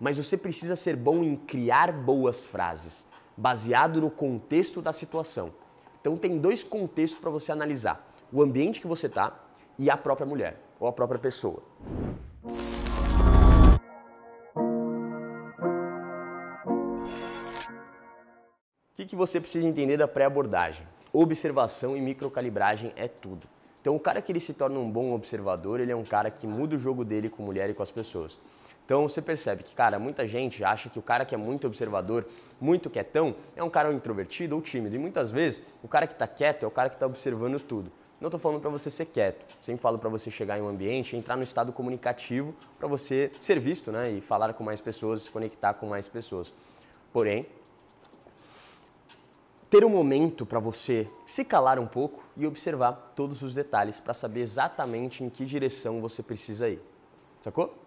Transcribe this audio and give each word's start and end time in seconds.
mas 0.00 0.16
você 0.16 0.36
precisa 0.36 0.76
ser 0.76 0.96
bom 0.96 1.22
em 1.22 1.36
criar 1.36 1.92
boas 1.92 2.44
frases, 2.44 3.06
baseado 3.36 4.00
no 4.00 4.10
contexto 4.10 4.82
da 4.82 4.92
situação. 4.92 5.52
Então 6.00 6.16
tem 6.16 6.38
dois 6.38 6.62
contextos 6.62 7.18
para 7.18 7.30
você 7.30 7.50
analisar: 7.50 8.06
o 8.32 8.42
ambiente 8.42 8.80
que 8.80 8.86
você 8.86 9.06
está 9.06 9.34
e 9.78 9.90
a 9.90 9.96
própria 9.96 10.26
mulher 10.26 10.58
ou 10.78 10.86
a 10.86 10.92
própria 10.92 11.18
pessoa. 11.18 11.62
O 18.92 18.96
que, 18.96 19.04
que 19.04 19.16
você 19.16 19.40
precisa 19.40 19.68
entender 19.68 19.98
da 19.98 20.08
pré-abordagem? 20.08 20.86
Observação 21.12 21.96
e 21.96 22.00
microcalibragem 22.00 22.92
é 22.96 23.06
tudo. 23.06 23.46
Então, 23.80 23.94
o 23.94 24.00
cara 24.00 24.20
que 24.20 24.32
ele 24.32 24.40
se 24.40 24.52
torna 24.52 24.80
um 24.80 24.90
bom 24.90 25.12
observador, 25.12 25.78
ele 25.78 25.92
é 25.92 25.96
um 25.96 26.04
cara 26.04 26.30
que 26.30 26.46
muda 26.46 26.74
o 26.74 26.78
jogo 26.78 27.04
dele 27.04 27.28
com 27.28 27.42
mulher 27.42 27.70
e 27.70 27.74
com 27.74 27.82
as 27.82 27.90
pessoas. 27.90 28.38
Então, 28.86 29.02
você 29.02 29.20
percebe 29.20 29.64
que, 29.64 29.74
cara, 29.74 29.98
muita 29.98 30.28
gente 30.28 30.62
acha 30.62 30.88
que 30.88 30.96
o 30.96 31.02
cara 31.02 31.24
que 31.24 31.34
é 31.34 31.38
muito 31.38 31.66
observador, 31.66 32.24
muito 32.60 32.88
quietão, 32.88 33.34
é 33.56 33.62
um 33.62 33.68
cara 33.68 33.92
introvertido 33.92 34.54
ou 34.54 34.62
tímido. 34.62 34.94
E 34.94 34.98
muitas 34.98 35.28
vezes, 35.28 35.60
o 35.82 35.88
cara 35.88 36.06
que 36.06 36.12
está 36.12 36.28
quieto 36.28 36.62
é 36.62 36.66
o 36.68 36.70
cara 36.70 36.88
que 36.88 36.94
está 36.94 37.04
observando 37.04 37.58
tudo. 37.58 37.90
Não 38.20 38.28
estou 38.28 38.38
falando 38.38 38.60
para 38.60 38.70
você 38.70 38.88
ser 38.88 39.06
quieto. 39.06 39.44
Sempre 39.60 39.82
falo 39.82 39.98
para 39.98 40.08
você 40.08 40.30
chegar 40.30 40.56
em 40.56 40.62
um 40.62 40.68
ambiente, 40.68 41.16
entrar 41.16 41.36
no 41.36 41.42
estado 41.42 41.72
comunicativo 41.72 42.54
para 42.78 42.86
você 42.86 43.32
ser 43.40 43.58
visto, 43.58 43.90
né? 43.90 44.12
E 44.12 44.20
falar 44.20 44.54
com 44.54 44.62
mais 44.62 44.80
pessoas, 44.80 45.22
se 45.22 45.30
conectar 45.32 45.74
com 45.74 45.86
mais 45.86 46.08
pessoas. 46.08 46.52
Porém, 47.12 47.44
ter 49.68 49.84
um 49.84 49.90
momento 49.90 50.46
para 50.46 50.60
você 50.60 51.08
se 51.26 51.44
calar 51.44 51.78
um 51.78 51.88
pouco 51.88 52.22
e 52.36 52.46
observar 52.46 53.12
todos 53.16 53.42
os 53.42 53.52
detalhes 53.52 53.98
para 53.98 54.14
saber 54.14 54.42
exatamente 54.42 55.24
em 55.24 55.28
que 55.28 55.44
direção 55.44 56.00
você 56.00 56.22
precisa 56.22 56.68
ir. 56.68 56.80
Sacou? 57.40 57.85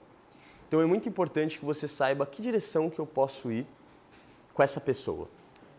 Então 0.70 0.80
é 0.80 0.86
muito 0.86 1.10
importante 1.10 1.60
que 1.60 1.66
você 1.66 1.90
saiba 1.90 2.26
que 2.26 2.42
direção 2.42 2.90
que 2.90 3.00
eu 3.00 3.06
posso 3.06 3.52
ir 3.52 3.66
com 4.54 4.64
essa 4.64 4.80
pessoa. 4.80 5.28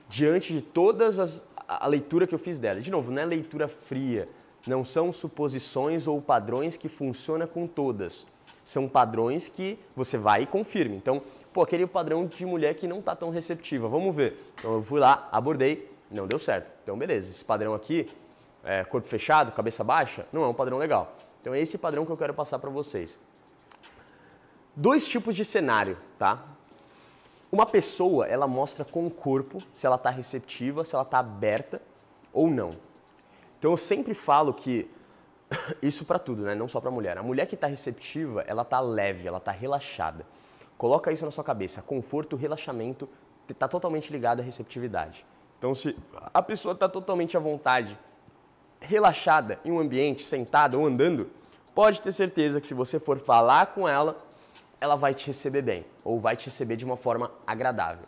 Diante 0.09 0.53
de 0.53 0.61
todas 0.61 1.19
as 1.19 1.49
a 1.71 1.87
leitura 1.87 2.27
que 2.27 2.35
eu 2.35 2.39
fiz 2.39 2.59
dela. 2.59 2.81
De 2.81 2.91
novo, 2.91 3.13
não 3.13 3.23
é 3.23 3.25
leitura 3.25 3.69
fria, 3.69 4.27
não 4.67 4.85
são 4.85 5.13
suposições 5.13 6.09
ou 6.09 6.21
padrões 6.21 6.77
que 6.77 6.89
funcionam 6.89 7.47
com 7.47 7.65
todas. 7.65 8.27
São 8.65 8.89
padrões 8.89 9.49
que 9.49 9.79
você 9.95 10.19
vai 10.19 10.43
e 10.43 10.47
confirma. 10.47 10.97
Então, 10.97 11.23
pô, 11.53 11.63
aquele 11.63 11.87
padrão 11.87 12.27
de 12.27 12.45
mulher 12.45 12.75
que 12.75 12.89
não 12.89 12.99
está 12.99 13.15
tão 13.15 13.31
receptiva, 13.31 13.87
vamos 13.87 14.15
ver. 14.15 14.37
Então 14.59 14.75
eu 14.75 14.83
fui 14.83 14.99
lá, 14.99 15.29
abordei, 15.31 15.89
não 16.11 16.27
deu 16.27 16.41
certo. 16.41 16.69
Então, 16.83 16.99
beleza, 16.99 17.31
esse 17.31 17.45
padrão 17.45 17.73
aqui, 17.73 18.11
é, 18.65 18.83
corpo 18.83 19.07
fechado, 19.07 19.53
cabeça 19.53 19.85
baixa, 19.85 20.27
não 20.33 20.43
é 20.43 20.49
um 20.49 20.55
padrão 20.55 20.77
legal. 20.77 21.17
Então, 21.41 21.55
é 21.55 21.61
esse 21.61 21.79
padrão 21.79 22.05
que 22.05 22.11
eu 22.11 22.17
quero 22.17 22.35
passar 22.35 22.59
para 22.59 22.69
vocês. 22.69 23.17
Dois 24.75 25.07
tipos 25.07 25.35
de 25.35 25.45
cenário, 25.45 25.97
tá? 26.19 26.45
Uma 27.51 27.67
pessoa, 27.67 28.27
ela 28.27 28.47
mostra 28.47 28.85
com 28.85 29.07
o 29.07 29.11
corpo 29.11 29.63
se 29.75 29.85
ela 29.85 29.97
está 29.97 30.11
receptiva, 30.11 30.85
se 30.85 30.95
ela 30.95 31.03
está 31.03 31.19
aberta 31.19 31.83
ou 32.33 32.49
não. 32.49 32.71
Então, 33.59 33.73
eu 33.73 33.77
sempre 33.77 34.15
falo 34.15 34.55
que 34.55 34.89
isso 35.83 36.05
para 36.05 36.19
tudo, 36.19 36.43
né? 36.43 36.55
Não 36.55 36.69
só 36.69 36.81
para 36.81 36.91
mulher. 36.91 37.19
A 37.19 37.23
mulher 37.23 37.47
que 37.47 37.57
está 37.57 37.67
receptiva, 37.67 38.45
ela 38.47 38.63
está 38.63 38.79
leve, 38.81 39.27
ela 39.27 39.39
está 39.39 39.51
relaxada. 39.51 40.25
Coloca 40.79 41.13
isso 41.13 41.25
na 41.25 41.31
sua 41.31 41.45
cabeça. 41.45 41.83
Conforto, 41.83 42.37
relaxamento 42.37 43.09
está 43.49 43.67
totalmente 43.67 44.13
ligado 44.13 44.41
à 44.41 44.43
receptividade. 44.43 45.27
Então, 45.59 45.75
se 45.75 45.97
a 46.33 46.41
pessoa 46.41 46.73
está 46.73 46.89
totalmente 46.89 47.37
à 47.37 47.41
vontade, 47.41 47.99
relaxada 48.81 49.59
em 49.65 49.71
um 49.71 49.79
ambiente, 49.79 50.23
sentada 50.23 50.79
ou 50.79 50.87
andando, 50.87 51.29
pode 51.75 52.01
ter 52.01 52.13
certeza 52.13 52.61
que 52.61 52.69
se 52.69 52.75
você 52.75 52.99
for 52.99 53.19
falar 53.19 53.67
com 53.75 53.87
ela, 53.87 54.17
ela 54.81 54.97
vai 54.97 55.15
te 55.15 55.27
receber 55.27 55.63
bem 55.63 55.85
ou 56.03 56.19
vai 56.19 56.37
te 56.37 56.47
receber 56.47 56.77
de 56.77 56.85
uma 56.85 56.97
forma 56.97 57.31
agradável, 57.47 58.07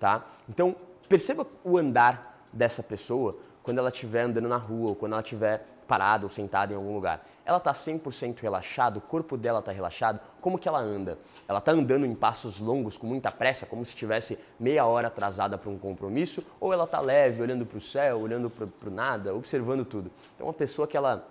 tá? 0.00 0.24
Então, 0.48 0.74
perceba 1.08 1.46
o 1.62 1.76
andar 1.76 2.40
dessa 2.52 2.82
pessoa 2.82 3.36
quando 3.62 3.78
ela 3.78 3.90
estiver 3.90 4.22
andando 4.22 4.48
na 4.48 4.56
rua 4.56 4.90
ou 4.90 4.94
quando 4.96 5.12
ela 5.12 5.22
estiver 5.22 5.66
parada 5.86 6.24
ou 6.24 6.30
sentada 6.30 6.72
em 6.72 6.76
algum 6.76 6.94
lugar. 6.94 7.24
Ela 7.44 7.58
está 7.58 7.72
100% 7.72 8.40
relaxada, 8.40 8.98
o 8.98 9.02
corpo 9.02 9.36
dela 9.36 9.58
está 9.58 9.70
relaxado, 9.70 10.18
como 10.40 10.58
que 10.58 10.66
ela 10.66 10.80
anda? 10.80 11.18
Ela 11.46 11.58
está 11.58 11.72
andando 11.72 12.06
em 12.06 12.14
passos 12.14 12.58
longos 12.58 12.96
com 12.96 13.06
muita 13.06 13.30
pressa, 13.30 13.66
como 13.66 13.84
se 13.84 13.92
estivesse 13.92 14.38
meia 14.58 14.86
hora 14.86 15.08
atrasada 15.08 15.58
para 15.58 15.70
um 15.70 15.78
compromisso, 15.78 16.42
ou 16.58 16.72
ela 16.72 16.84
está 16.84 17.00
leve, 17.00 17.42
olhando 17.42 17.66
para 17.66 17.78
o 17.78 17.80
céu, 17.80 18.20
olhando 18.20 18.48
para 18.48 18.66
o 18.66 18.90
nada, 18.90 19.34
observando 19.34 19.84
tudo. 19.84 20.10
Então, 20.34 20.46
uma 20.46 20.54
pessoa 20.54 20.88
que 20.88 20.96
ela 20.96 21.26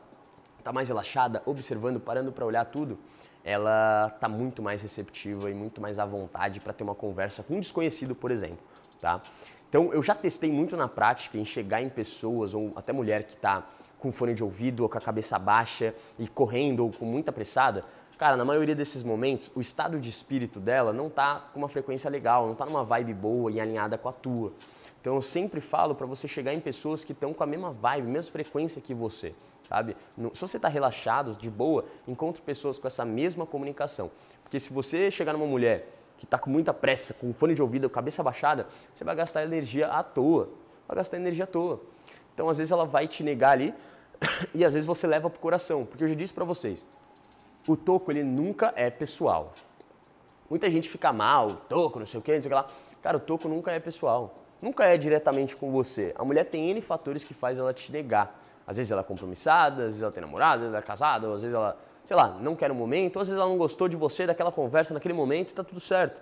está 0.59 0.71
mais 0.71 0.87
relaxada, 0.87 1.41
observando, 1.45 1.99
parando 1.99 2.31
para 2.31 2.45
olhar 2.45 2.65
tudo, 2.65 2.97
ela 3.43 4.11
está 4.13 4.29
muito 4.29 4.61
mais 4.61 4.81
receptiva 4.81 5.49
e 5.49 5.53
muito 5.53 5.81
mais 5.81 5.99
à 5.99 6.05
vontade 6.05 6.59
para 6.59 6.73
ter 6.73 6.83
uma 6.83 6.95
conversa 6.95 7.43
com 7.43 7.55
um 7.55 7.59
desconhecido, 7.59 8.15
por 8.15 8.31
exemplo, 8.31 8.59
tá? 9.01 9.21
Então, 9.69 9.91
eu 9.91 10.03
já 10.03 10.13
testei 10.13 10.51
muito 10.51 10.77
na 10.77 10.87
prática 10.87 11.37
em 11.37 11.43
chegar 11.43 11.81
em 11.81 11.89
pessoas, 11.89 12.53
ou 12.53 12.71
até 12.75 12.93
mulher 12.93 13.23
que 13.23 13.33
está 13.33 13.67
com 13.97 14.11
fone 14.11 14.33
de 14.33 14.43
ouvido 14.43 14.83
ou 14.83 14.89
com 14.89 14.97
a 14.97 15.01
cabeça 15.01 15.39
baixa 15.39 15.95
e 16.19 16.27
correndo 16.27 16.81
ou 16.81 16.91
com 16.91 17.05
muita 17.05 17.31
apressada, 17.31 17.83
cara, 18.17 18.37
na 18.37 18.45
maioria 18.45 18.75
desses 18.75 19.01
momentos, 19.01 19.49
o 19.55 19.61
estado 19.61 19.99
de 19.99 20.09
espírito 20.09 20.59
dela 20.59 20.93
não 20.93 21.09
tá 21.09 21.47
com 21.51 21.59
uma 21.59 21.69
frequência 21.69 22.09
legal, 22.09 22.47
não 22.47 22.53
tá 22.53 22.65
numa 22.65 22.83
vibe 22.83 23.13
boa 23.13 23.51
e 23.51 23.59
alinhada 23.59 23.97
com 23.97 24.09
a 24.09 24.13
tua. 24.13 24.53
Então 25.01 25.15
eu 25.15 25.21
sempre 25.21 25.59
falo 25.59 25.95
para 25.95 26.05
você 26.05 26.27
chegar 26.27 26.53
em 26.53 26.59
pessoas 26.59 27.03
que 27.03 27.11
estão 27.11 27.33
com 27.33 27.43
a 27.43 27.47
mesma 27.47 27.71
vibe, 27.71 28.07
mesma 28.07 28.31
frequência 28.31 28.81
que 28.81 28.93
você, 28.93 29.33
sabe? 29.67 29.95
Se 30.33 30.41
você 30.41 30.57
está 30.57 30.67
relaxado, 30.67 31.35
de 31.35 31.49
boa, 31.49 31.85
encontre 32.07 32.41
pessoas 32.41 32.77
com 32.77 32.87
essa 32.87 33.03
mesma 33.05 33.45
comunicação. 33.45 34.11
Porque 34.43 34.59
se 34.59 34.71
você 34.71 35.09
chegar 35.09 35.33
numa 35.33 35.45
mulher 35.45 35.87
que 36.17 36.25
está 36.25 36.37
com 36.37 36.49
muita 36.49 36.73
pressa, 36.73 37.13
com 37.13 37.33
fone 37.33 37.55
de 37.55 37.61
ouvido, 37.61 37.89
cabeça 37.89 38.23
baixada, 38.23 38.67
você 38.93 39.03
vai 39.03 39.15
gastar 39.15 39.43
energia 39.43 39.87
à 39.87 40.03
toa. 40.03 40.49
Vai 40.87 40.97
gastar 40.97 41.17
energia 41.17 41.43
à 41.45 41.47
toa. 41.47 41.81
Então, 42.33 42.49
às 42.49 42.57
vezes, 42.57 42.71
ela 42.71 42.85
vai 42.85 43.07
te 43.07 43.23
negar 43.23 43.51
ali, 43.51 43.73
e 44.53 44.63
às 44.63 44.73
vezes 44.73 44.85
você 44.85 45.05
leva 45.07 45.29
pro 45.29 45.39
coração, 45.39 45.85
porque 45.85 46.03
eu 46.03 46.07
já 46.07 46.15
disse 46.15 46.33
para 46.33 46.45
vocês, 46.45 46.85
o 47.67 47.75
toco 47.75 48.11
ele 48.11 48.23
nunca 48.23 48.73
é 48.75 48.89
pessoal. 48.89 49.53
Muita 50.49 50.69
gente 50.69 50.89
fica 50.89 51.11
mal, 51.11 51.61
toco, 51.69 51.99
não 51.99 52.05
sei 52.05 52.19
o 52.19 52.23
que, 52.23 52.33
não 52.33 52.41
sei 52.41 52.47
o 52.47 52.49
que 52.49 52.55
lá. 52.55 52.67
Cara, 53.01 53.17
o 53.17 53.19
toco 53.19 53.47
nunca 53.47 53.71
é 53.71 53.79
pessoal. 53.79 54.35
Nunca 54.61 54.85
é 54.85 54.97
diretamente 54.97 55.55
com 55.55 55.71
você. 55.71 56.13
A 56.17 56.23
mulher 56.23 56.45
tem 56.45 56.69
N 56.69 56.81
fatores 56.81 57.23
que 57.23 57.33
faz 57.33 57.59
ela 57.59 57.73
te 57.73 57.91
negar. 57.91 58.39
Às 58.65 58.77
vezes 58.77 58.91
ela 58.91 59.01
é 59.01 59.03
compromissada, 59.03 59.83
às 59.83 59.87
vezes 59.87 60.01
ela 60.01 60.11
tem 60.11 60.21
namorado, 60.21 60.53
às 60.53 60.59
vezes 60.61 60.73
ela 60.73 60.83
é 60.83 60.87
casada, 60.87 61.27
às 61.27 61.41
vezes 61.41 61.55
ela, 61.55 61.77
sei 62.05 62.15
lá, 62.15 62.37
não 62.39 62.55
quer 62.55 62.71
um 62.71 62.75
momento, 62.75 63.19
às 63.19 63.27
vezes 63.27 63.39
ela 63.39 63.49
não 63.49 63.57
gostou 63.57 63.87
de 63.87 63.95
você, 63.95 64.25
daquela 64.25 64.51
conversa 64.51 64.93
naquele 64.93 65.13
momento 65.13 65.51
e 65.51 65.53
tá 65.53 65.63
tudo 65.63 65.81
certo. 65.81 66.19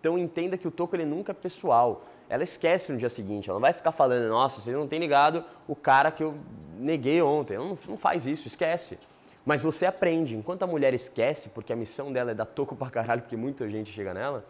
Então 0.00 0.18
entenda 0.18 0.56
que 0.56 0.66
o 0.66 0.70
toco 0.70 0.96
ele 0.96 1.04
nunca 1.04 1.32
é 1.32 1.34
pessoal 1.34 2.02
ela 2.32 2.44
esquece 2.44 2.90
no 2.90 2.96
dia 2.96 3.10
seguinte, 3.10 3.50
ela 3.50 3.56
não 3.56 3.60
vai 3.60 3.74
ficar 3.74 3.92
falando, 3.92 4.26
nossa, 4.26 4.58
você 4.58 4.72
não 4.72 4.88
tem 4.88 4.98
ligado 4.98 5.44
o 5.68 5.76
cara 5.76 6.10
que 6.10 6.24
eu 6.24 6.34
neguei 6.78 7.20
ontem. 7.20 7.56
Ela 7.56 7.66
não, 7.66 7.78
não 7.86 7.98
faz 7.98 8.26
isso, 8.26 8.48
esquece. 8.48 8.98
Mas 9.44 9.60
você 9.60 9.84
aprende. 9.84 10.34
Enquanto 10.34 10.62
a 10.62 10.66
mulher 10.66 10.94
esquece, 10.94 11.50
porque 11.50 11.74
a 11.74 11.76
missão 11.76 12.10
dela 12.10 12.30
é 12.30 12.34
dar 12.34 12.46
toco 12.46 12.74
pra 12.74 12.88
caralho, 12.88 13.20
porque 13.20 13.36
muita 13.36 13.68
gente 13.68 13.92
chega 13.92 14.14
nela, 14.14 14.46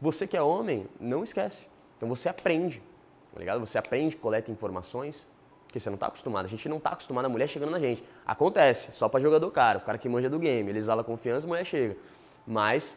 você 0.00 0.28
que 0.28 0.36
é 0.36 0.42
homem, 0.42 0.86
não 1.00 1.24
esquece. 1.24 1.66
Então 1.96 2.08
você 2.08 2.28
aprende, 2.28 2.80
tá 3.32 3.40
ligado? 3.40 3.58
Você 3.66 3.78
aprende, 3.78 4.14
coleta 4.14 4.52
informações, 4.52 5.26
que 5.74 5.80
você 5.80 5.90
não 5.90 5.96
está 5.96 6.06
acostumado. 6.06 6.44
A 6.44 6.48
gente 6.48 6.68
não 6.68 6.76
está 6.76 6.90
acostumado 6.90 7.24
a 7.24 7.28
mulher 7.28 7.48
chegando 7.48 7.72
na 7.72 7.80
gente. 7.80 8.04
Acontece, 8.24 8.92
só 8.92 9.08
para 9.08 9.18
jogador 9.18 9.50
cara, 9.50 9.78
o 9.78 9.80
cara 9.80 9.98
que 9.98 10.08
manja 10.08 10.30
do 10.30 10.38
game, 10.38 10.70
ele 10.70 10.78
exala 10.78 11.02
confiança, 11.02 11.46
a 11.46 11.48
mulher 11.48 11.64
chega. 11.64 11.96
Mas 12.46 12.96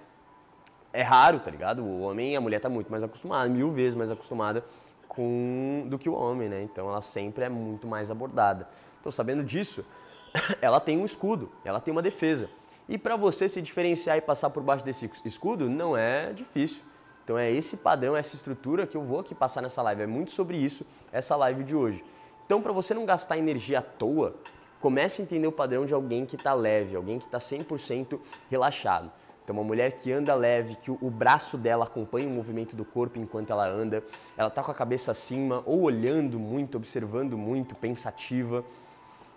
é 0.93 1.01
raro, 1.01 1.39
tá 1.39 1.49
ligado? 1.49 1.83
O 1.83 2.01
homem, 2.01 2.37
a 2.37 2.41
mulher 2.41 2.59
tá 2.59 2.69
muito 2.69 2.91
mais 2.91 3.03
acostumada, 3.03 3.49
mil 3.49 3.71
vezes 3.71 3.95
mais 3.95 4.11
acostumada 4.11 4.63
com 5.07 5.87
do 5.87 5.97
que 5.97 6.07
o 6.07 6.13
homem, 6.13 6.47
né? 6.47 6.61
Então 6.61 6.87
ela 6.87 7.01
sempre 7.01 7.45
é 7.45 7.49
muito 7.49 7.87
mais 7.87 8.11
abordada. 8.11 8.69
Então, 8.99 9.11
sabendo 9.11 9.43
disso, 9.43 9.83
ela 10.61 10.79
tem 10.79 10.99
um 10.99 11.05
escudo, 11.05 11.51
ela 11.65 11.79
tem 11.79 11.91
uma 11.91 12.03
defesa. 12.03 12.47
E 12.87 12.95
para 12.95 13.15
você 13.15 13.49
se 13.49 13.59
diferenciar 13.59 14.17
e 14.17 14.21
passar 14.21 14.51
por 14.51 14.61
baixo 14.61 14.85
desse 14.85 15.09
escudo, 15.25 15.67
não 15.67 15.97
é 15.97 16.31
difícil. 16.31 16.83
Então 17.23 17.39
é 17.39 17.51
esse 17.51 17.77
padrão, 17.77 18.15
essa 18.15 18.35
estrutura 18.35 18.85
que 18.85 18.95
eu 18.95 19.01
vou 19.01 19.19
aqui 19.19 19.33
passar 19.33 19.61
nessa 19.61 19.81
live. 19.81 20.03
É 20.03 20.07
muito 20.07 20.29
sobre 20.29 20.57
isso, 20.57 20.85
essa 21.11 21.35
live 21.35 21.63
de 21.63 21.75
hoje. 21.75 22.03
Então, 22.47 22.61
para 22.61 22.71
você 22.71 22.93
não 22.93 23.05
gastar 23.05 23.37
energia 23.37 23.79
à 23.79 23.81
toa, 23.81 24.33
comece 24.79 25.21
a 25.21 25.25
entender 25.25 25.47
o 25.47 25.51
padrão 25.51 25.85
de 25.85 25.93
alguém 25.93 26.25
que 26.25 26.37
está 26.37 26.53
leve, 26.53 26.95
alguém 26.95 27.19
que 27.19 27.25
está 27.25 27.39
100% 27.39 28.17
relaxado. 28.49 29.11
Então, 29.43 29.53
uma 29.53 29.65
mulher 29.65 29.91
que 29.91 30.13
anda 30.13 30.33
leve, 30.33 30.77
que 30.77 30.89
o, 30.89 31.09
braço 31.09 31.57
dela 31.57 31.83
acompanha 31.83 32.25
o 32.25 32.31
movimento 32.31 32.73
do 32.73 32.85
corpo 32.85 33.19
enquanto 33.19 33.49
ela 33.49 33.67
anda, 33.67 34.01
ela 34.37 34.47
está 34.47 34.63
com 34.63 34.71
a 34.71 34.73
cabeça 34.73 35.11
acima 35.11 35.61
ou 35.65 35.81
olhando 35.81 36.39
muito, 36.39 36.77
observando 36.77 37.37
muito, 37.37 37.75
pensativa. 37.75 38.63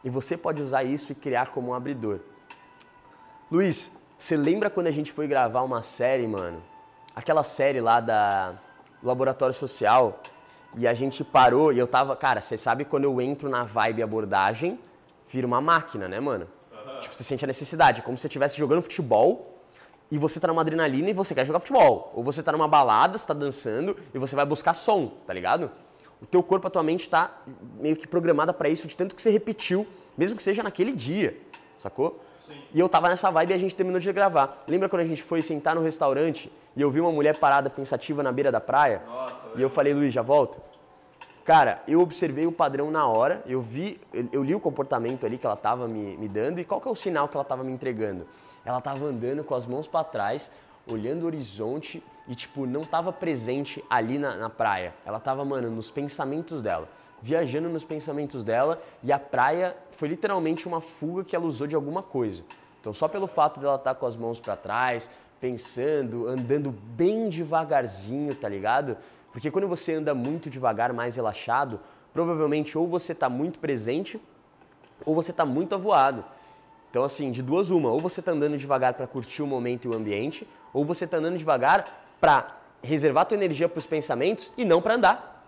E 0.05 0.11
você 0.11 0.37
pode 0.37 0.63
usar 0.63 0.85
isso 0.85 1.11
e 1.11 1.15
criar 1.17 1.51
como 1.51 1.73
um 1.73 1.75
abridor. 1.75 2.21
Luiz, 3.51 3.91
você 4.17 4.37
lembra 4.37 4.71
quando 4.71 4.87
a 4.87 4.93
gente 4.93 5.11
foi 5.11 5.27
gravar 5.27 5.63
uma 5.63 5.83
série, 5.83 6.29
mano? 6.29 6.63
Aquela 7.15 7.43
série 7.43 7.81
lá 7.81 8.01
da 8.01 8.55
Laboratório 9.03 9.55
Social 9.55 10.21
e 10.77 10.87
a 10.87 10.95
gente 10.95 11.25
parou 11.25 11.73
e 11.73 11.79
eu 11.79 11.87
tava, 11.87 12.15
cara, 12.17 12.41
você 12.41 12.57
sabe 12.57 12.85
quando 12.85 13.05
eu 13.05 13.21
entro 13.21 13.49
na 13.49 13.65
vibe 13.65 14.03
abordagem, 14.03 14.79
vira 15.29 15.47
uma 15.47 15.61
máquina, 15.61 16.09
né, 16.09 16.21
mano? 16.21 16.47
Uhum. 16.73 17.01
Tipo, 17.01 17.15
você 17.15 17.25
sente 17.25 17.45
a 17.45 17.47
necessidade, 17.47 18.03
como 18.03 18.17
se 18.17 18.23
você 18.23 18.29
estivesse 18.29 18.57
jogando 18.57 18.83
futebol 18.83 19.59
e 20.11 20.19
você 20.19 20.41
tá 20.41 20.49
numa 20.49 20.63
adrenalina 20.63 21.11
e 21.11 21.13
você 21.13 21.35
quer 21.35 21.47
jogar 21.47 21.61
futebol. 21.61 22.13
Ou 22.15 22.23
você 22.23 22.43
tá 22.43 22.53
numa 22.53 22.69
balada, 22.69 23.17
você 23.17 23.27
tá 23.27 23.35
dançando 23.35 23.97
e 24.13 24.19
você 24.19 24.35
vai 24.35 24.45
buscar 24.45 24.75
som, 24.75 25.13
tá 25.27 25.33
ligado? 25.33 25.71
O 26.21 26.27
teu 26.27 26.43
corpo, 26.43 26.67
a 26.67 26.71
tua 26.71 26.83
mente 26.83 27.09
tá 27.09 27.43
meio 27.79 27.97
que 27.97 28.07
programada 28.07 28.53
para 28.53 28.69
isso 28.69 28.87
de 28.87 28.97
tanto 28.97 29.15
que 29.15 29.23
você 29.23 29.31
repetiu, 29.31 29.87
mesmo 30.19 30.37
que 30.37 30.43
seja 30.43 30.63
naquele 30.63 30.93
dia, 30.93 31.41
sacou? 31.79 32.23
Sim. 32.51 32.63
E 32.75 32.81
eu 32.81 32.89
tava 32.89 33.09
nessa 33.09 33.31
vibe 33.31 33.53
e 33.53 33.55
a 33.55 33.59
gente 33.59 33.75
terminou 33.75 34.01
de 34.01 34.13
gravar. 34.13 34.65
Lembra 34.67 34.89
quando 34.89 35.03
a 35.03 35.07
gente 35.07 35.23
foi 35.23 35.43
sentar 35.43 35.75
no 35.75 35.83
restaurante 35.83 36.51
e 36.77 36.83
eu 36.83 36.91
vi 36.91 37.01
uma 37.01 37.13
mulher 37.13 37.39
parada 37.39 37.71
pensativa 37.71 38.23
na 38.23 38.33
beira 38.33 38.51
da 38.51 38.61
praia? 38.61 39.03
Nossa, 39.07 39.35
e 39.57 39.63
eu 39.63 39.71
falei, 39.71 39.95
Luiz, 39.95 40.13
já 40.13 40.23
volto? 40.23 40.61
Cara, 41.45 41.83
eu 41.89 42.01
observei 42.01 42.47
o 42.47 42.53
padrão 42.53 42.91
na 42.91 43.07
hora, 43.07 43.43
eu 43.47 43.61
vi, 43.61 44.01
eu, 44.33 44.43
li 44.43 44.55
o 44.55 44.61
comportamento 44.61 45.25
ali 45.25 45.39
que 45.39 45.47
ela 45.47 45.57
tava 45.57 45.89
me, 45.89 46.17
me 46.17 46.29
dando 46.29 46.61
e 46.61 46.65
qual 46.65 46.81
que 46.81 46.87
é 46.87 46.91
o 46.91 46.95
sinal 46.95 47.29
que 47.29 47.37
ela 47.37 47.45
tava 47.45 47.65
me 47.65 47.73
entregando? 47.73 48.27
Ela 48.65 48.81
tava 48.81 49.07
andando 49.07 49.43
com 49.43 49.55
as 49.55 49.67
mãos 49.67 49.87
para 49.87 50.05
trás, 50.05 50.53
olhando 50.87 51.23
o 51.23 51.27
horizonte 51.27 52.03
e, 52.29 52.35
tipo, 52.35 52.67
não 52.67 52.85
tava 52.85 53.13
presente 53.13 53.83
ali 53.89 54.19
na, 54.19 54.37
na 54.37 54.51
praia. 54.51 54.95
Ela 55.05 55.19
tava, 55.19 55.45
mano, 55.45 55.71
nos 55.71 55.91
pensamentos 55.91 56.63
dela, 56.63 56.89
viajando 57.23 57.69
nos 57.69 57.85
pensamentos 57.85 58.43
dela 58.45 58.81
e 59.03 59.13
a 59.13 59.19
praia 59.19 59.77
foi 59.93 60.09
literalmente 60.09 60.67
uma 60.67 60.81
fuga 60.81 61.25
que 61.25 61.37
ela 61.37 61.45
usou 61.45 61.67
de 61.67 61.75
alguma 61.75 62.03
coisa. 62.03 62.43
Então, 62.81 62.93
só 62.95 63.07
pelo 63.09 63.27
fato 63.27 63.61
dela 63.61 63.77
estar 63.77 63.95
tá 63.95 64.01
com 64.01 64.07
as 64.07 64.17
mãos 64.17 64.41
para 64.41 64.57
trás, 64.57 65.11
pensando, 65.39 66.27
andando 66.27 66.75
bem 66.91 67.29
devagarzinho, 67.29 68.35
tá 68.35 68.49
ligado? 68.49 68.97
Porque 69.33 69.51
quando 69.51 69.69
você 69.69 69.95
anda 69.95 70.15
muito 70.15 70.51
devagar, 70.51 70.93
mais 70.93 71.17
relaxado, 71.17 71.81
provavelmente 72.13 72.77
ou 72.77 72.87
você 72.87 73.13
está 73.13 73.29
muito 73.29 73.59
presente 73.59 74.21
ou 75.05 75.15
você 75.15 75.31
está 75.31 75.45
muito 75.45 75.75
avoado. 75.75 76.25
Então, 76.91 77.05
assim, 77.05 77.31
de 77.31 77.43
duas 77.43 77.71
uma, 77.71 77.91
ou 77.91 78.01
você 78.01 78.21
está 78.21 78.33
andando 78.33 78.59
devagar 78.59 78.95
para 78.95 79.07
curtir 79.07 79.43
o 79.43 79.47
momento 79.47 79.85
e 79.85 79.89
o 79.89 79.95
ambiente, 79.95 80.47
ou 80.73 80.85
você 80.85 81.05
está 81.05 81.19
andando 81.19 81.39
devagar 81.39 82.17
para 82.21 82.57
reservar 82.83 83.27
tua 83.27 83.37
energia 83.37 83.69
para 83.69 83.79
os 83.79 83.87
pensamentos 83.87 84.53
e 84.57 84.65
não 84.65 84.83
para 84.83 84.95
andar. 84.95 85.40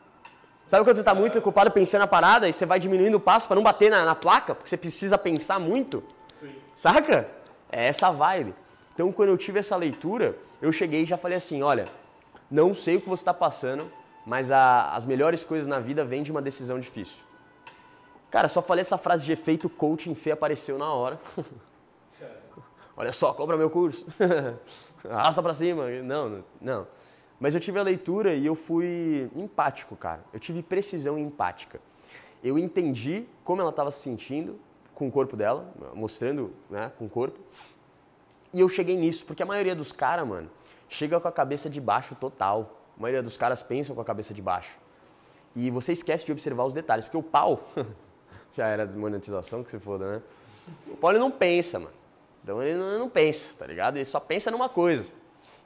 Sabe 0.67 0.85
quando 0.85 0.97
você 0.97 1.03
está 1.03 1.15
muito 1.15 1.39
ocupado 1.39 1.71
pensando 1.71 2.01
na 2.01 2.07
parada 2.07 2.49
e 2.49 2.53
você 2.53 2.65
vai 2.65 2.81
diminuindo 2.81 3.17
o 3.17 3.21
passo 3.21 3.47
para 3.47 3.57
não 3.57 3.63
bater 3.63 3.91
na, 3.91 4.05
na, 4.05 4.15
placa, 4.15 4.55
porque 4.55 4.69
você 4.69 4.77
precisa 4.77 5.19
pensar 5.19 5.59
muito? 5.59 6.03
Sim. 6.33 6.55
Saca? 6.75 7.29
É 7.71 7.87
essa 7.87 8.11
vibe. 8.11 8.55
Então, 8.95 9.13
quando 9.13 9.31
eu 9.31 9.37
tive 9.37 9.59
essa 9.59 9.77
leitura, 9.77 10.37
eu 10.61 10.73
cheguei 10.73 11.03
e 11.03 11.07
já 11.07 11.17
falei 11.17 11.37
assim: 11.37 11.63
olha, 11.63 11.87
não 12.51 12.75
sei 12.75 12.97
o 12.97 13.01
que 13.01 13.09
você 13.09 13.23
está 13.23 13.35
passando, 13.35 13.91
mas 14.25 14.51
a, 14.51 14.95
as 14.95 15.05
melhores 15.05 15.45
coisas 15.45 15.67
na 15.67 15.79
vida 15.79 16.05
vêm 16.05 16.23
de 16.23 16.31
uma 16.31 16.41
decisão 16.41 16.79
difícil. 16.79 17.19
Cara, 18.31 18.49
só 18.49 18.63
falei 18.63 18.81
essa 18.81 18.97
frase 18.97 19.27
de 19.27 19.33
efeito 19.33 19.69
coaching 19.69 20.15
fê 20.15 20.31
apareceu 20.31 20.79
na 20.79 20.91
hora. 20.93 21.21
Olha 22.97 23.13
só, 23.13 23.33
compra 23.33 23.57
meu 23.57 23.71
curso. 23.71 24.07
Arrasta 25.09 25.43
pra 25.43 25.55
cima. 25.55 25.89
Não, 26.03 26.45
não. 26.61 26.87
Mas 27.43 27.57
eu 27.57 27.61
tive 27.61 27.77
a 27.81 27.83
leitura 27.83 28.37
e 28.37 28.47
eu 28.47 28.55
fui 28.55 29.29
empático, 29.35 29.97
cara. 29.97 30.21
Eu 30.33 30.39
tive 30.39 30.63
precisão 30.63 31.19
empática. 31.19 31.81
Eu 32.41 32.57
entendi 32.57 33.25
como 33.43 33.61
ela 33.61 33.71
estava 33.71 33.91
se 33.91 34.01
sentindo 34.01 34.61
com 34.95 35.09
o 35.09 35.11
corpo 35.11 35.37
dela, 35.37 35.75
mostrando 35.93 36.53
né, 36.71 36.93
com 36.97 37.07
o 37.07 37.09
corpo. 37.09 37.41
E 38.53 38.61
eu 38.61 38.69
cheguei 38.69 38.97
nisso, 38.97 39.25
porque 39.27 39.43
a 39.43 39.47
maioria 39.47 39.75
dos 39.75 39.91
caras, 39.91 40.25
mano, 40.25 40.49
chega 40.89 41.19
com 41.19 41.27
a 41.27 41.33
cabeça 41.33 41.69
de 41.69 41.81
baixo 41.81 42.15
total. 42.15 42.79
A 42.97 43.03
maioria 43.03 43.25
dos 43.25 43.37
caras 43.37 43.61
pensam 43.61 43.93
com 43.93 44.01
a 44.01 44.05
cabeça 44.05 44.33
de 44.33 44.41
baixo. 44.41 44.79
E 45.57 45.69
você 45.69 45.93
esquece 45.93 46.25
de 46.25 46.31
observar 46.31 46.65
os 46.65 46.73
detalhes, 46.73 47.07
porque 47.07 47.17
o 47.17 47.25
pau 47.25 47.69
já 48.55 48.69
era 48.69 48.87
desmonetização 48.87 49.65
que 49.65 49.71
se 49.73 49.81
foda, 49.81 50.13
né? 50.13 50.23
O 50.87 50.97
Paulo 50.97 51.19
não 51.19 51.33
pensa, 51.33 51.81
mano. 51.81 51.95
Então 52.45 52.63
ele 52.63 52.79
não, 52.79 53.09
pensa, 53.09 53.53
tá 53.59 53.67
ligado? 53.67 53.97
Ele 53.97 54.05
só 54.05 54.21
pensa 54.21 54.49
numa 54.49 54.69
coisa. 54.69 55.13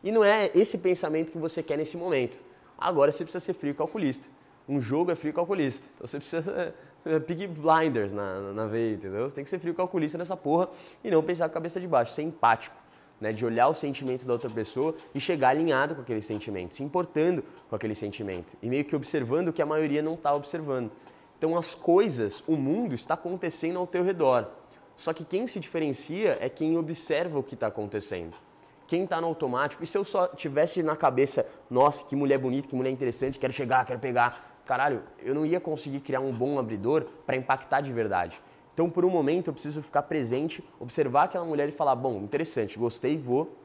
E 0.06 0.12
não 0.12 0.22
é 0.22 0.52
esse 0.54 0.78
pensamento 0.78 1.32
que 1.32 1.38
você 1.38 1.64
quer 1.64 1.76
nesse 1.76 1.96
momento. 1.96 2.38
Agora 2.78 3.10
você 3.10 3.24
precisa 3.24 3.44
ser 3.44 3.54
frio 3.54 3.74
calculista. 3.74 4.24
Um 4.68 4.80
jogo 4.80 5.10
é 5.10 5.16
frio 5.16 5.32
calculista. 5.32 5.84
Então 5.96 6.06
você 6.06 6.20
precisa 6.20 6.72
é, 7.04 7.18
Pig 7.18 7.48
Blinders 7.48 8.12
na, 8.12 8.40
na, 8.40 8.52
na 8.52 8.66
veia, 8.66 8.94
entendeu? 8.94 9.28
Você 9.28 9.34
tem 9.34 9.42
que 9.42 9.50
ser 9.50 9.58
frio 9.58 9.74
calculista 9.74 10.16
nessa 10.16 10.36
porra 10.36 10.68
e 11.02 11.10
não 11.10 11.24
pensar 11.24 11.46
com 11.46 11.50
a 11.50 11.54
cabeça 11.54 11.80
de 11.80 11.88
baixo, 11.88 12.12
ser 12.12 12.22
empático. 12.22 12.76
Né, 13.20 13.32
de 13.32 13.44
olhar 13.44 13.66
o 13.66 13.74
sentimento 13.74 14.26
da 14.26 14.34
outra 14.34 14.50
pessoa 14.50 14.94
e 15.14 15.20
chegar 15.20 15.48
alinhado 15.48 15.94
com 15.94 16.02
aquele 16.02 16.20
sentimento, 16.20 16.76
se 16.76 16.82
importando 16.84 17.42
com 17.66 17.74
aquele 17.74 17.94
sentimento 17.94 18.52
e 18.62 18.68
meio 18.68 18.84
que 18.84 18.94
observando 18.94 19.48
o 19.48 19.52
que 19.54 19.62
a 19.62 19.66
maioria 19.66 20.02
não 20.02 20.14
está 20.14 20.34
observando. 20.34 20.92
Então 21.38 21.56
as 21.56 21.74
coisas, 21.74 22.44
o 22.46 22.56
mundo 22.56 22.94
está 22.94 23.14
acontecendo 23.14 23.78
ao 23.78 23.86
teu 23.86 24.04
redor. 24.04 24.46
Só 24.94 25.14
que 25.14 25.24
quem 25.24 25.46
se 25.46 25.58
diferencia 25.58 26.36
é 26.42 26.50
quem 26.50 26.76
observa 26.76 27.38
o 27.38 27.42
que 27.42 27.54
está 27.54 27.68
acontecendo. 27.68 28.34
Quem 28.86 29.04
está 29.04 29.20
no 29.20 29.26
automático, 29.26 29.82
e 29.82 29.86
se 29.86 29.98
eu 29.98 30.04
só 30.04 30.28
tivesse 30.28 30.82
na 30.82 30.94
cabeça, 30.94 31.48
nossa, 31.68 32.04
que 32.04 32.14
mulher 32.14 32.38
bonita, 32.38 32.68
que 32.68 32.76
mulher 32.76 32.90
interessante, 32.90 33.38
quero 33.38 33.52
chegar, 33.52 33.84
quero 33.84 33.98
pegar. 33.98 34.60
Caralho, 34.64 35.02
eu 35.20 35.34
não 35.34 35.44
ia 35.44 35.60
conseguir 35.60 36.00
criar 36.00 36.20
um 36.20 36.32
bom 36.32 36.58
abridor 36.58 37.04
para 37.24 37.36
impactar 37.36 37.80
de 37.80 37.92
verdade. 37.92 38.40
Então, 38.74 38.88
por 38.90 39.04
um 39.04 39.10
momento, 39.10 39.48
eu 39.48 39.52
preciso 39.52 39.82
ficar 39.82 40.02
presente, 40.02 40.62
observar 40.78 41.24
aquela 41.24 41.44
mulher 41.44 41.68
e 41.68 41.72
falar: 41.72 41.96
bom, 41.96 42.18
interessante, 42.18 42.78
gostei, 42.78 43.16
vou, 43.16 43.56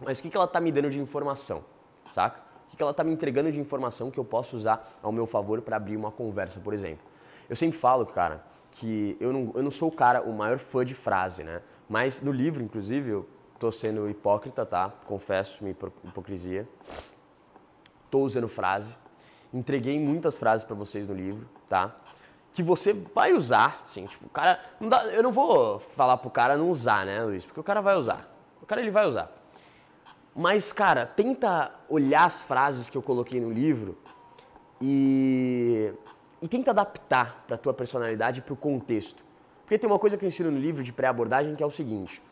mas 0.00 0.18
o 0.18 0.22
que, 0.22 0.30
que 0.30 0.36
ela 0.36 0.46
está 0.46 0.60
me 0.60 0.72
dando 0.72 0.90
de 0.90 1.00
informação? 1.00 1.64
Saca? 2.10 2.40
O 2.72 2.76
que 2.76 2.82
ela 2.82 2.90
está 2.90 3.04
me 3.04 3.12
entregando 3.12 3.50
de 3.50 3.58
informação 3.58 4.10
que 4.10 4.18
eu 4.18 4.24
posso 4.24 4.56
usar 4.56 4.98
ao 5.02 5.12
meu 5.12 5.26
favor 5.26 5.60
para 5.60 5.76
abrir 5.76 5.96
uma 5.96 6.10
conversa, 6.10 6.60
por 6.60 6.72
exemplo. 6.72 7.04
Eu 7.48 7.56
sempre 7.56 7.78
falo, 7.78 8.06
cara, 8.06 8.44
que 8.70 9.16
eu 9.20 9.32
não, 9.32 9.52
eu 9.54 9.62
não 9.62 9.70
sou 9.70 9.88
o 9.88 9.92
cara, 9.92 10.22
o 10.22 10.32
maior 10.32 10.58
fã 10.58 10.84
de 10.84 10.94
frase, 10.94 11.42
né? 11.42 11.60
Mas 11.88 12.22
no 12.22 12.30
livro, 12.30 12.62
inclusive, 12.62 13.10
eu 13.10 13.28
tô 13.60 13.70
sendo 13.70 14.08
hipócrita, 14.08 14.64
tá? 14.64 14.90
Confesso 15.04 15.62
minha 15.62 15.76
hipocrisia. 16.04 16.66
Tô 18.10 18.20
usando 18.20 18.48
frase. 18.48 18.96
Entreguei 19.52 20.00
muitas 20.00 20.38
frases 20.38 20.66
para 20.66 20.74
vocês 20.74 21.06
no 21.06 21.14
livro, 21.14 21.46
tá? 21.68 21.94
Que 22.52 22.62
você 22.62 22.94
vai 22.94 23.34
usar, 23.34 23.82
sim. 23.86 24.06
Tipo, 24.06 24.26
o 24.26 24.30
cara. 24.30 24.58
Não 24.80 24.88
dá, 24.88 25.04
eu 25.08 25.22
não 25.22 25.30
vou 25.30 25.78
falar 25.94 26.16
pro 26.16 26.30
cara 26.30 26.56
não 26.56 26.70
usar, 26.70 27.04
né, 27.04 27.22
Luiz? 27.22 27.44
Porque 27.44 27.60
o 27.60 27.62
cara 27.62 27.82
vai 27.82 27.94
usar. 27.96 28.34
O 28.62 28.66
cara 28.66 28.80
ele 28.80 28.90
vai 28.90 29.06
usar. 29.06 29.30
Mas, 30.34 30.72
cara, 30.72 31.04
tenta 31.04 31.70
olhar 31.88 32.24
as 32.24 32.40
frases 32.40 32.88
que 32.88 32.96
eu 32.96 33.02
coloquei 33.02 33.40
no 33.40 33.52
livro 33.52 33.98
e, 34.80 35.92
e 36.40 36.48
tenta 36.48 36.70
adaptar 36.70 37.44
para 37.46 37.58
tua 37.58 37.74
personalidade 37.74 38.38
e 38.38 38.42
para 38.42 38.54
o 38.54 38.56
contexto. 38.56 39.22
Porque 39.62 39.78
tem 39.78 39.90
uma 39.90 39.98
coisa 39.98 40.16
que 40.16 40.24
eu 40.24 40.28
ensino 40.28 40.50
no 40.50 40.58
livro 40.58 40.82
de 40.82 40.92
pré-abordagem 40.92 41.54
que 41.54 41.62
é 41.62 41.66
o 41.66 41.70
seguinte: 41.70 42.22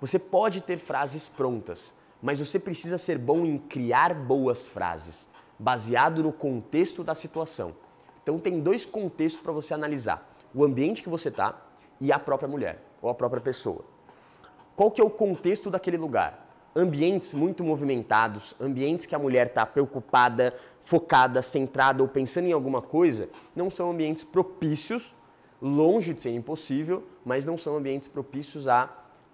você 0.00 0.18
pode 0.18 0.60
ter 0.60 0.78
frases 0.78 1.26
prontas, 1.26 1.92
mas 2.22 2.38
você 2.38 2.58
precisa 2.58 2.98
ser 2.98 3.18
bom 3.18 3.44
em 3.44 3.58
criar 3.58 4.14
boas 4.14 4.66
frases, 4.66 5.28
baseado 5.58 6.22
no 6.22 6.32
contexto 6.32 7.04
da 7.04 7.14
situação. 7.14 7.74
Então 8.22 8.38
tem 8.38 8.60
dois 8.60 8.84
contextos 8.84 9.42
para 9.42 9.52
você 9.52 9.74
analisar: 9.74 10.30
o 10.54 10.64
ambiente 10.64 11.02
que 11.02 11.08
você 11.08 11.28
está 11.28 11.56
e 12.00 12.12
a 12.12 12.18
própria 12.18 12.48
mulher 12.48 12.82
ou 13.02 13.10
a 13.10 13.14
própria 13.14 13.40
pessoa. 13.40 13.84
Qual 14.76 14.90
que 14.90 15.00
é 15.00 15.04
o 15.04 15.10
contexto 15.10 15.70
daquele 15.70 15.96
lugar? 15.96 16.48
ambientes 16.78 17.34
muito 17.34 17.64
movimentados, 17.64 18.54
ambientes 18.60 19.04
que 19.04 19.14
a 19.14 19.18
mulher 19.18 19.48
está 19.48 19.66
preocupada, 19.66 20.54
focada, 20.84 21.42
centrada 21.42 22.02
ou 22.02 22.08
pensando 22.08 22.46
em 22.46 22.52
alguma 22.52 22.80
coisa, 22.80 23.28
não 23.54 23.68
são 23.68 23.90
ambientes 23.90 24.22
propícios, 24.22 25.14
longe 25.60 26.14
de 26.14 26.22
ser 26.22 26.30
impossível, 26.30 27.02
mas 27.24 27.44
não 27.44 27.58
são 27.58 27.76
ambientes 27.76 28.06
propícios 28.06 28.68
a 28.68 28.86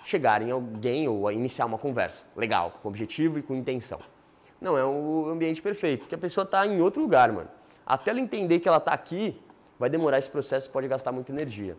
chegar 0.05 0.43
em 0.43 0.51
alguém 0.51 1.09
ou 1.09 1.31
iniciar 1.33 1.67
uma 1.67 1.79
conversa 1.79 2.27
legal, 2.37 2.79
com 2.83 2.89
objetivo 2.89 3.39
e 3.39 3.43
com 3.43 3.55
intenção. 3.55 3.99
Não 4.61 4.79
é 4.79 4.85
o 4.85 5.29
ambiente 5.29 5.61
perfeito, 5.61 6.01
porque 6.01 6.15
a 6.15 6.19
pessoa 6.19 6.45
está 6.45 6.67
em 6.67 6.81
outro 6.81 7.03
lugar, 7.03 7.33
mano. 7.33 7.49
Até 7.85 8.11
ela 8.11 8.21
entender 8.21 8.61
que 8.61 8.69
ela 8.69 8.79
está 8.79 8.93
aqui, 8.93 9.41
vai 9.79 9.91
demorar 9.91 10.19
esse 10.19 10.31
processo, 10.31 10.71
pode 10.71 10.87
gastar 10.89 11.13
muita 11.13 11.33
energia. 11.33 11.77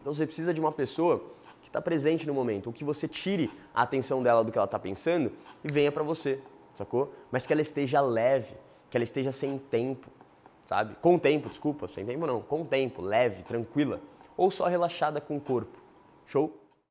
Então 0.00 0.12
você 0.12 0.24
precisa 0.24 0.54
de 0.54 0.60
uma 0.60 0.72
pessoa 0.72 1.22
está 1.70 1.80
presente 1.80 2.26
no 2.26 2.34
momento, 2.34 2.66
ou 2.66 2.72
que 2.72 2.84
você 2.84 3.06
tire 3.06 3.50
a 3.72 3.82
atenção 3.82 4.22
dela 4.22 4.44
do 4.44 4.50
que 4.50 4.58
ela 4.58 4.64
está 4.64 4.78
pensando 4.78 5.32
e 5.64 5.72
venha 5.72 5.90
para 5.90 6.02
você, 6.02 6.40
sacou? 6.74 7.14
Mas 7.30 7.46
que 7.46 7.52
ela 7.52 7.62
esteja 7.62 8.00
leve, 8.00 8.54
que 8.90 8.96
ela 8.96 9.04
esteja 9.04 9.30
sem 9.30 9.56
tempo, 9.56 10.08
sabe? 10.66 10.96
Com 11.00 11.16
tempo, 11.18 11.48
desculpa, 11.48 11.86
sem 11.88 12.04
tempo 12.04 12.26
não, 12.26 12.42
com 12.42 12.64
tempo, 12.64 13.00
leve, 13.00 13.44
tranquila, 13.44 14.00
ou 14.36 14.50
só 14.50 14.66
relaxada 14.66 15.20
com 15.20 15.36
o 15.36 15.40
corpo. 15.40 15.78
Show? 16.26 16.52